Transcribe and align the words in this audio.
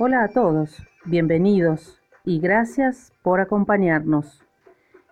Hola 0.00 0.22
a 0.22 0.28
todos, 0.28 0.80
bienvenidos 1.06 2.00
y 2.24 2.38
gracias 2.38 3.12
por 3.22 3.40
acompañarnos. 3.40 4.44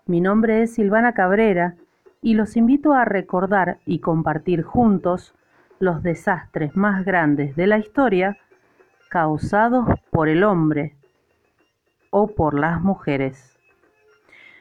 Mi 0.07 0.21
nombre 0.21 0.63
es 0.63 0.75
Silvana 0.75 1.13
Cabrera 1.13 1.75
y 2.23 2.35
los 2.35 2.57
invito 2.57 2.93
a 2.93 3.05
recordar 3.05 3.81
y 3.85 3.99
compartir 3.99 4.63
juntos 4.63 5.35
los 5.81 6.05
desastres 6.05 6.77
más 6.77 7.05
grandes 7.05 7.57
de 7.57 7.67
la 7.67 7.79
historia 7.79 8.39
causados 9.11 9.89
por 10.13 10.29
el 10.29 10.45
hombre 10.45 10.95
o 12.11 12.29
por 12.29 12.57
las 12.57 12.81
mujeres. 12.81 13.59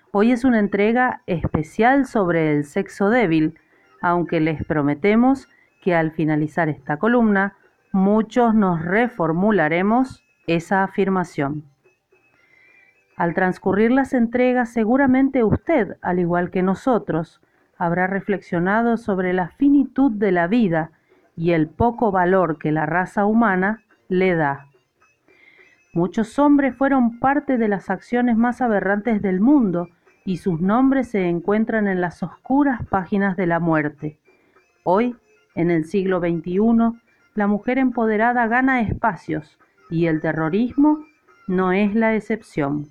Hoy 0.10 0.32
es 0.32 0.44
una 0.44 0.58
entrega 0.58 1.22
especial 1.28 2.08
sobre 2.08 2.52
el 2.52 2.64
sexo 2.66 3.12
débil, 3.12 3.60
aunque 4.02 4.40
les 4.40 4.66
prometemos 4.66 5.48
que 5.84 5.94
al 5.94 6.10
finalizar 6.10 6.68
esta 6.68 6.98
columna 6.98 7.56
muchos 7.96 8.54
nos 8.54 8.84
reformularemos 8.84 10.22
esa 10.48 10.84
afirmación. 10.84 11.64
Al 13.16 13.34
transcurrir 13.34 13.90
las 13.90 14.14
entregas, 14.14 14.74
seguramente 14.74 15.46
usted, 15.46 15.96
al 16.02 16.20
igual 16.20 16.52
que 16.52 16.62
nosotros, 16.62 17.42
habrá 17.78 18.08
reflexionado 18.08 18.98
sobre 18.98 19.32
la 19.32 19.48
finitud 19.48 20.12
de 20.12 20.34
la 20.34 20.48
vida 20.48 20.92
y 21.38 21.52
el 21.54 21.70
poco 21.70 22.12
valor 22.12 22.58
que 22.58 22.74
la 22.74 22.86
raza 22.86 23.26
humana 23.26 23.82
le 24.10 24.36
da. 24.36 24.68
Muchos 25.94 26.38
hombres 26.38 26.76
fueron 26.76 27.20
parte 27.20 27.58
de 27.58 27.70
las 27.70 27.90
acciones 27.90 28.36
más 28.36 28.62
aberrantes 28.62 29.22
del 29.22 29.40
mundo 29.40 29.88
y 30.26 30.38
sus 30.38 30.60
nombres 30.60 31.08
se 31.12 31.30
encuentran 31.30 31.88
en 31.88 32.02
las 32.02 32.24
oscuras 32.24 32.86
páginas 32.90 33.38
de 33.38 33.48
la 33.48 33.62
muerte. 33.62 34.20
Hoy, 34.84 35.16
en 35.56 35.72
el 35.72 35.86
siglo 35.86 36.20
XXI, 36.20 37.05
la 37.36 37.48
mujer 37.48 37.78
empoderada 37.78 38.48
gana 38.48 38.82
espacios 38.82 39.60
y 39.90 40.08
el 40.08 40.22
terrorismo 40.22 41.06
no 41.48 41.74
es 41.74 41.94
la 41.94 42.16
excepción. 42.16 42.88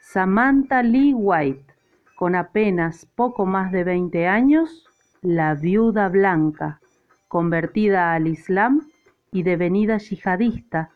Samantha 0.00 0.82
Lee 0.82 1.14
White, 1.14 1.74
con 2.14 2.34
apenas 2.34 3.06
poco 3.06 3.46
más 3.46 3.72
de 3.72 3.84
20 3.84 4.28
años, 4.28 4.86
la 5.22 5.54
viuda 5.54 6.08
blanca, 6.10 6.80
convertida 7.26 8.12
al 8.12 8.26
Islam 8.26 8.82
y 9.32 9.42
devenida 9.44 9.96
yihadista, 9.96 10.90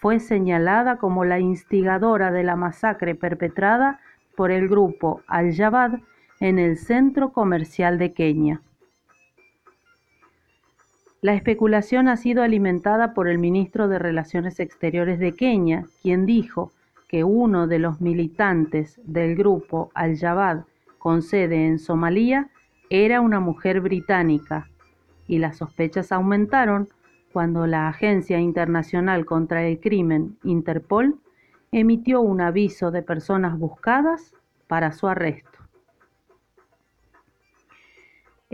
fue 0.00 0.18
señalada 0.18 0.96
como 0.96 1.24
la 1.24 1.38
instigadora 1.38 2.32
de 2.32 2.42
la 2.42 2.56
masacre 2.56 3.14
perpetrada 3.14 4.00
por 4.36 4.50
el 4.50 4.68
grupo 4.68 5.22
Al-Jabad 5.28 6.00
en 6.40 6.58
el 6.58 6.76
centro 6.76 7.32
comercial 7.32 7.96
de 7.98 8.12
Kenia. 8.12 8.60
La 11.26 11.34
especulación 11.34 12.06
ha 12.06 12.16
sido 12.16 12.44
alimentada 12.44 13.12
por 13.12 13.26
el 13.26 13.38
ministro 13.38 13.88
de 13.88 13.98
Relaciones 13.98 14.60
Exteriores 14.60 15.18
de 15.18 15.34
Kenia, 15.34 15.84
quien 16.00 16.24
dijo 16.24 16.70
que 17.08 17.24
uno 17.24 17.66
de 17.66 17.80
los 17.80 18.00
militantes 18.00 19.00
del 19.02 19.34
grupo 19.34 19.90
Al-Jabad 19.94 20.66
con 20.98 21.22
sede 21.22 21.66
en 21.66 21.80
Somalia 21.80 22.48
era 22.90 23.20
una 23.20 23.40
mujer 23.40 23.80
británica, 23.80 24.68
y 25.26 25.38
las 25.38 25.56
sospechas 25.56 26.12
aumentaron 26.12 26.90
cuando 27.32 27.66
la 27.66 27.88
Agencia 27.88 28.38
Internacional 28.38 29.26
contra 29.26 29.66
el 29.66 29.80
Crimen, 29.80 30.38
Interpol, 30.44 31.18
emitió 31.72 32.20
un 32.20 32.40
aviso 32.40 32.92
de 32.92 33.02
personas 33.02 33.58
buscadas 33.58 34.32
para 34.68 34.92
su 34.92 35.08
arresto. 35.08 35.55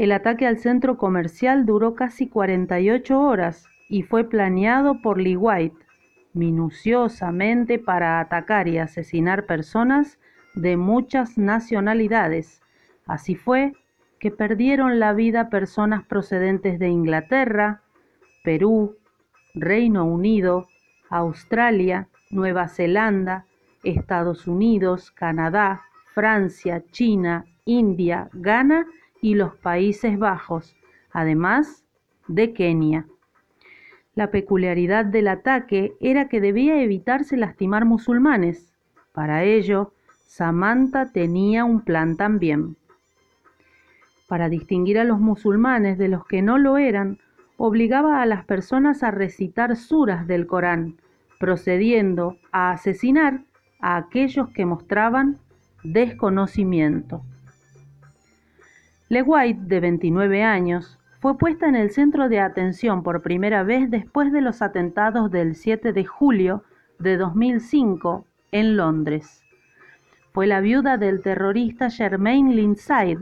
El 0.02 0.10
ataque 0.10 0.48
al 0.48 0.58
centro 0.58 0.98
comercial 0.98 1.64
duró 1.64 1.94
casi 1.94 2.28
48 2.28 3.20
horas 3.20 3.68
y 3.88 4.02
fue 4.02 4.28
planeado 4.28 5.00
por 5.00 5.20
Lee 5.20 5.36
White 5.36 5.76
minuciosamente 6.32 7.78
para 7.78 8.18
atacar 8.18 8.66
y 8.66 8.78
asesinar 8.78 9.46
personas 9.46 10.18
de 10.56 10.76
muchas 10.76 11.38
nacionalidades. 11.38 12.62
Así 13.06 13.36
fue 13.36 13.74
que 14.18 14.32
perdieron 14.32 14.98
la 14.98 15.12
vida 15.12 15.50
personas 15.50 16.02
procedentes 16.04 16.80
de 16.80 16.88
Inglaterra, 16.88 17.82
Perú, 18.42 18.96
Reino 19.54 20.04
Unido, 20.04 20.66
Australia, 21.10 22.08
Nueva 22.28 22.66
Zelanda, 22.66 23.46
Estados 23.84 24.48
Unidos, 24.48 25.12
Canadá, 25.12 25.82
Francia, 26.12 26.82
China, 26.90 27.44
India, 27.64 28.28
Ghana 28.32 28.84
y 29.22 29.36
los 29.36 29.54
Países 29.54 30.18
Bajos, 30.18 30.76
además 31.12 31.84
de 32.26 32.52
Kenia. 32.52 33.06
La 34.14 34.30
peculiaridad 34.30 35.06
del 35.06 35.28
ataque 35.28 35.94
era 36.00 36.28
que 36.28 36.40
debía 36.40 36.82
evitarse 36.82 37.36
lastimar 37.36 37.86
musulmanes. 37.86 38.74
Para 39.12 39.44
ello, 39.44 39.94
Samantha 40.26 41.12
tenía 41.12 41.64
un 41.64 41.82
plan 41.82 42.16
también. 42.16 42.76
Para 44.28 44.48
distinguir 44.48 44.98
a 44.98 45.04
los 45.04 45.20
musulmanes 45.20 45.98
de 45.98 46.08
los 46.08 46.26
que 46.26 46.42
no 46.42 46.58
lo 46.58 46.76
eran, 46.76 47.18
obligaba 47.56 48.22
a 48.22 48.26
las 48.26 48.44
personas 48.44 49.04
a 49.04 49.12
recitar 49.12 49.76
suras 49.76 50.26
del 50.26 50.48
Corán, 50.48 50.96
procediendo 51.38 52.38
a 52.50 52.72
asesinar 52.72 53.44
a 53.80 53.96
aquellos 53.96 54.48
que 54.48 54.66
mostraban 54.66 55.38
desconocimiento. 55.84 57.22
Le 59.12 59.20
White, 59.20 59.60
de 59.64 59.78
29 59.78 60.42
años, 60.42 60.98
fue 61.20 61.36
puesta 61.36 61.68
en 61.68 61.76
el 61.76 61.90
centro 61.90 62.30
de 62.30 62.40
atención 62.40 63.02
por 63.02 63.20
primera 63.20 63.62
vez 63.62 63.90
después 63.90 64.32
de 64.32 64.40
los 64.40 64.62
atentados 64.62 65.30
del 65.30 65.54
7 65.54 65.92
de 65.92 66.06
julio 66.06 66.64
de 66.98 67.18
2005 67.18 68.24
en 68.52 68.78
Londres. 68.78 69.42
Fue 70.32 70.46
la 70.46 70.62
viuda 70.62 70.96
del 70.96 71.20
terrorista 71.20 71.90
Germain 71.90 72.56
Lindsay, 72.56 73.18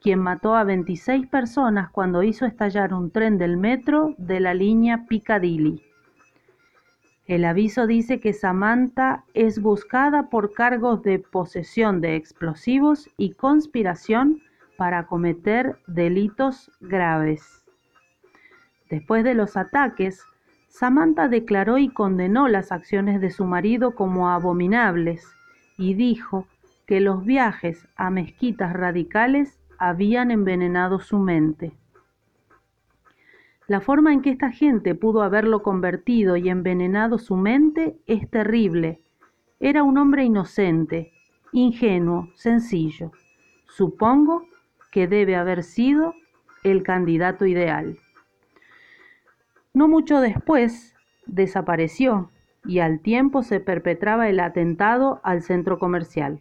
quien 0.00 0.18
mató 0.20 0.54
a 0.54 0.64
26 0.64 1.26
personas 1.26 1.90
cuando 1.90 2.22
hizo 2.22 2.46
estallar 2.46 2.94
un 2.94 3.10
tren 3.10 3.36
del 3.36 3.58
metro 3.58 4.14
de 4.16 4.40
la 4.40 4.54
línea 4.54 5.04
Piccadilly. 5.06 5.82
El 7.26 7.44
aviso 7.44 7.86
dice 7.86 8.18
que 8.18 8.32
Samantha 8.32 9.24
es 9.34 9.60
buscada 9.60 10.30
por 10.30 10.54
cargos 10.54 11.02
de 11.02 11.18
posesión 11.18 12.00
de 12.00 12.16
explosivos 12.16 13.10
y 13.18 13.32
conspiración 13.32 14.40
para 14.76 15.06
cometer 15.06 15.76
delitos 15.86 16.70
graves. 16.80 17.64
Después 18.90 19.24
de 19.24 19.34
los 19.34 19.56
ataques, 19.56 20.22
Samantha 20.68 21.28
declaró 21.28 21.78
y 21.78 21.88
condenó 21.88 22.48
las 22.48 22.72
acciones 22.72 23.20
de 23.20 23.30
su 23.30 23.44
marido 23.44 23.94
como 23.94 24.28
abominables 24.28 25.32
y 25.78 25.94
dijo 25.94 26.46
que 26.86 27.00
los 27.00 27.24
viajes 27.24 27.88
a 27.96 28.10
mezquitas 28.10 28.72
radicales 28.72 29.58
habían 29.78 30.30
envenenado 30.30 31.00
su 31.00 31.18
mente. 31.18 31.72
La 33.66 33.80
forma 33.80 34.12
en 34.12 34.20
que 34.20 34.30
esta 34.30 34.50
gente 34.50 34.94
pudo 34.94 35.22
haberlo 35.22 35.62
convertido 35.62 36.36
y 36.36 36.48
envenenado 36.50 37.18
su 37.18 37.36
mente 37.36 37.96
es 38.06 38.28
terrible. 38.28 39.00
Era 39.58 39.82
un 39.82 39.96
hombre 39.96 40.24
inocente, 40.24 41.12
ingenuo, 41.52 42.28
sencillo. 42.34 43.12
Supongo 43.66 44.46
que 44.94 45.08
debe 45.08 45.34
haber 45.34 45.64
sido 45.64 46.14
el 46.62 46.84
candidato 46.84 47.46
ideal. 47.46 47.98
No 49.72 49.88
mucho 49.88 50.20
después 50.20 50.94
desapareció 51.26 52.30
y 52.64 52.78
al 52.78 53.00
tiempo 53.00 53.42
se 53.42 53.58
perpetraba 53.58 54.28
el 54.28 54.38
atentado 54.38 55.20
al 55.24 55.42
centro 55.42 55.80
comercial. 55.80 56.38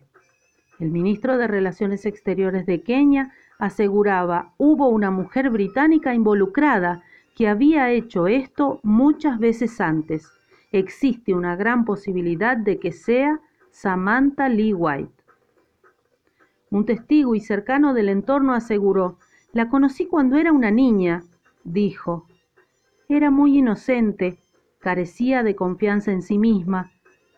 El 0.80 0.92
ministro 0.92 1.40
de 1.40 1.48
Relaciones 1.48 2.06
Exteriores 2.06 2.68
de 2.68 2.84
Kenia 2.84 3.34
aseguraba 3.58 4.54
hubo 4.60 4.88
una 4.88 5.10
mujer 5.10 5.50
británica 5.50 6.14
involucrada 6.14 7.02
que 7.36 7.48
había 7.48 7.90
hecho 7.90 8.28
esto 8.28 8.80
muchas 8.84 9.40
veces 9.40 9.82
antes. 9.82 10.32
Existe 10.72 11.34
una 11.34 11.56
gran 11.56 11.86
posibilidad 11.86 12.56
de 12.56 12.78
que 12.78 12.92
sea 12.92 13.40
Samantha 13.72 14.48
Lee 14.48 14.76
White. 14.76 15.23
Un 16.74 16.88
testigo 16.88 17.36
y 17.36 17.40
cercano 17.40 17.94
del 17.94 18.10
entorno 18.10 18.56
aseguró, 18.56 19.20
la 19.52 19.70
conocí 19.70 20.08
cuando 20.08 20.38
era 20.38 20.52
una 20.52 20.72
niña, 20.72 21.22
dijo. 21.64 22.26
Era 23.08 23.30
muy 23.30 23.60
inocente, 23.60 24.40
carecía 24.80 25.44
de 25.44 25.56
confianza 25.56 26.12
en 26.12 26.24
sí 26.24 26.40
misma, 26.40 26.90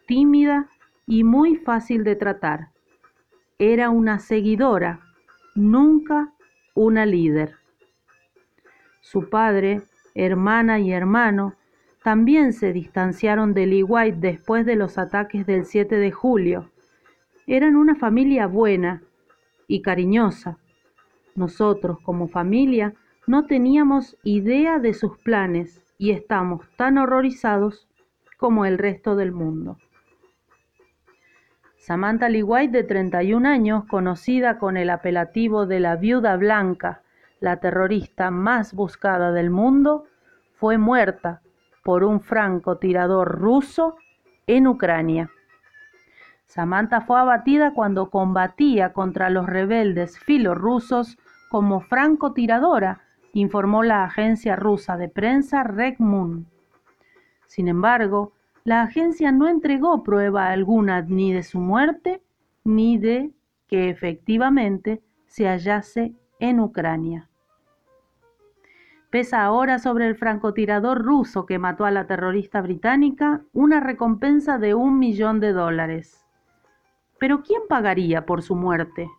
tímida 0.08 0.70
y 1.06 1.26
muy 1.26 1.58
fácil 1.58 2.06
de 2.06 2.16
tratar. 2.16 2.70
Era 3.60 3.90
una 3.90 4.20
seguidora, 4.20 5.02
nunca 5.54 6.32
una 6.74 7.06
líder. 7.06 7.56
Su 9.02 9.28
padre, 9.28 9.82
hermana 10.14 10.80
y 10.80 10.94
hermano 10.94 11.56
también 12.06 12.54
se 12.54 12.72
distanciaron 12.72 13.54
de 13.54 13.66
Lee 13.66 13.84
White 13.84 14.20
después 14.22 14.66
de 14.66 14.78
los 14.78 14.98
ataques 14.98 15.46
del 15.46 15.66
7 15.66 15.98
de 15.98 16.12
julio. 16.12 16.72
Eran 17.48 17.76
una 17.76 17.96
familia 17.96 18.48
buena, 18.48 19.02
y 19.68 19.82
cariñosa. 19.82 20.58
Nosotros 21.36 22.00
como 22.02 22.28
familia 22.28 22.94
no 23.28 23.46
teníamos 23.46 24.18
idea 24.24 24.80
de 24.80 24.94
sus 24.94 25.18
planes 25.18 25.82
y 25.98 26.12
estamos 26.12 26.70
tan 26.76 26.98
horrorizados 26.98 27.88
como 28.38 28.66
el 28.66 28.78
resto 28.78 29.16
del 29.16 29.32
mundo. 29.32 29.78
Samantha 31.78 32.30
Lee 32.30 32.42
White, 32.42 32.76
de 32.76 32.84
31 32.84 33.48
años, 33.48 33.86
conocida 33.86 34.58
con 34.58 34.76
el 34.76 34.90
apelativo 34.90 35.68
de 35.68 35.80
la 35.80 35.96
Viuda 35.96 36.36
Blanca, 36.36 37.04
la 37.40 37.60
terrorista 37.60 38.32
más 38.32 38.74
buscada 38.74 39.32
del 39.32 39.52
mundo, 39.52 40.06
fue 40.56 40.80
muerta 40.80 41.42
por 41.84 42.04
un 42.04 42.22
francotirador 42.22 43.40
ruso 43.40 43.98
en 44.48 44.66
Ucrania. 44.66 45.30
Samantha 46.56 47.02
fue 47.02 47.20
abatida 47.20 47.74
cuando 47.74 48.10
combatía 48.10 48.94
contra 48.94 49.30
los 49.30 49.46
rebeldes 49.46 50.18
filorrusos 50.18 51.18
como 51.52 51.82
francotiradora, 51.82 53.02
informó 53.34 53.84
la 53.84 54.06
agencia 54.06 54.56
rusa 54.56 54.96
de 54.96 55.10
prensa 55.10 55.64
Regmun. 55.64 56.48
Sin 57.46 57.68
embargo, 57.68 58.32
la 58.64 58.84
agencia 58.84 59.34
no 59.34 59.50
entregó 59.50 60.02
prueba 60.02 60.48
alguna 60.48 61.02
ni 61.02 61.34
de 61.34 61.44
su 61.44 61.60
muerte 61.60 62.22
ni 62.64 62.98
de 62.98 63.32
que 63.68 63.90
efectivamente 63.90 65.04
se 65.26 65.48
hallase 65.50 66.16
en 66.40 66.62
Ucrania. 66.62 67.28
Pesa 69.10 69.44
ahora 69.44 69.78
sobre 69.78 70.08
el 70.08 70.16
francotirador 70.16 71.04
ruso 71.04 71.46
que 71.46 71.60
mató 71.60 71.84
a 71.84 71.92
la 71.92 72.08
terrorista 72.08 72.62
británica 72.62 73.42
una 73.52 73.82
recompensa 73.82 74.58
de 74.58 74.74
un 74.74 75.00
millón 75.00 75.42
de 75.42 75.52
dólares. 75.52 76.25
Pero 77.20 77.44
¿quién 77.44 77.62
pagaría 77.68 78.26
por 78.26 78.42
su 78.42 78.56
muerte? 78.56 79.10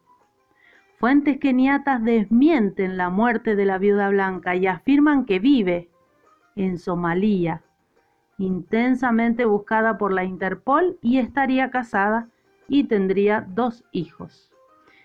Fuentes 0.99 1.39
keniatas 1.39 2.03
desmienten 2.03 2.97
la 2.97 3.11
muerte 3.11 3.55
de 3.55 3.67
la 3.67 3.79
viuda 3.79 4.09
blanca 4.09 4.57
y 4.57 4.67
afirman 4.67 5.27
que 5.27 5.39
vive 5.39 5.91
en 6.55 6.79
Somalia, 6.79 7.63
intensamente 8.39 9.45
buscada 9.45 9.99
por 9.99 10.13
la 10.13 10.25
Interpol 10.25 10.99
y 11.03 11.19
estaría 11.19 11.71
casada 11.71 12.29
y 12.69 12.85
tendría 12.85 13.47
dos 13.49 13.85
hijos. 13.93 14.51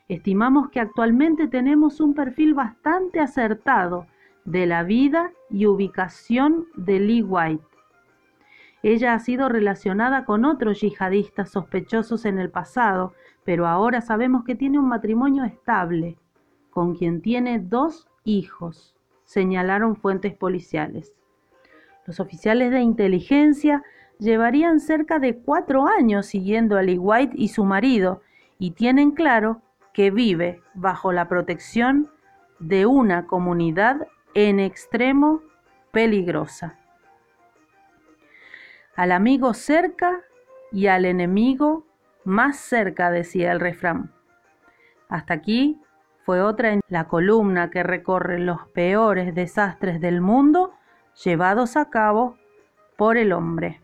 Estimamos 0.07 0.69
que 0.69 0.79
actualmente 0.79 1.47
tenemos 1.47 2.01
un 2.01 2.13
perfil 2.13 2.53
bastante 2.53 3.19
acertado 3.19 4.07
de 4.43 4.65
la 4.65 4.83
vida 4.83 5.31
y 5.49 5.65
ubicación 5.65 6.67
de 6.75 6.99
Lee 6.99 7.21
White. 7.21 7.63
Ella 8.83 9.13
ha 9.13 9.19
sido 9.19 9.47
relacionada 9.47 10.25
con 10.25 10.43
otros 10.43 10.81
yihadistas 10.81 11.51
sospechosos 11.51 12.25
en 12.25 12.39
el 12.39 12.49
pasado, 12.49 13.13
pero 13.43 13.67
ahora 13.67 14.01
sabemos 14.01 14.43
que 14.43 14.55
tiene 14.55 14.79
un 14.79 14.87
matrimonio 14.87 15.43
estable, 15.43 16.17
con 16.71 16.95
quien 16.95 17.21
tiene 17.21 17.59
dos 17.59 18.07
hijos, 18.23 18.95
señalaron 19.23 19.95
fuentes 19.95 20.33
policiales. 20.33 21.13
Los 22.07 22.19
oficiales 22.19 22.71
de 22.71 22.81
inteligencia 22.81 23.83
llevarían 24.17 24.79
cerca 24.79 25.19
de 25.19 25.37
cuatro 25.37 25.87
años 25.87 26.25
siguiendo 26.25 26.77
a 26.77 26.81
Lee 26.81 26.97
White 26.97 27.35
y 27.35 27.49
su 27.49 27.65
marido 27.65 28.21
y 28.57 28.71
tienen 28.71 29.11
claro 29.11 29.61
que 29.93 30.09
vive 30.09 30.61
bajo 30.73 31.11
la 31.11 31.27
protección 31.27 32.09
de 32.59 32.85
una 32.85 33.27
comunidad 33.27 34.07
en 34.33 34.59
extremo 34.59 35.41
peligrosa. 35.91 36.80
Al 38.95 39.11
amigo 39.11 39.53
cerca 39.53 40.21
y 40.71 40.87
al 40.87 41.05
enemigo 41.05 41.85
más 42.23 42.57
cerca, 42.57 43.09
decía 43.11 43.51
el 43.51 43.59
refrán. 43.59 44.11
Hasta 45.09 45.33
aquí 45.33 45.79
fue 46.23 46.41
otra 46.41 46.73
en 46.73 46.81
la 46.87 47.07
columna 47.07 47.69
que 47.69 47.83
recorre 47.83 48.39
los 48.39 48.67
peores 48.69 49.33
desastres 49.33 49.99
del 49.99 50.21
mundo 50.21 50.73
llevados 51.23 51.77
a 51.77 51.89
cabo 51.89 52.37
por 52.95 53.17
el 53.17 53.33
hombre. 53.33 53.81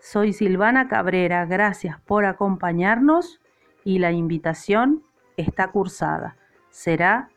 Soy 0.00 0.32
Silvana 0.32 0.88
Cabrera, 0.88 1.46
gracias 1.46 2.00
por 2.02 2.26
acompañarnos 2.26 3.40
y 3.84 3.98
la 3.98 4.12
invitación 4.12 5.02
está 5.36 5.68
cursada. 5.72 6.36
Será 6.70 7.30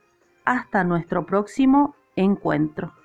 hasta 0.45 0.83
nuestro 0.83 1.25
próximo 1.25 1.95
encuentro. 2.15 2.98